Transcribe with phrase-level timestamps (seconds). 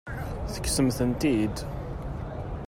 [0.53, 1.57] Tekksemt-tent-id?